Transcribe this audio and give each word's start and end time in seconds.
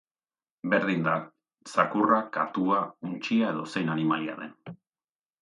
Berdin 0.69 1.03
da 1.07 1.13
zakurra, 1.73 2.17
katua, 2.39 2.81
untxia 3.11 3.53
edo 3.55 3.69
zein 3.75 3.95
animalia 3.99 4.41
den. 4.43 4.59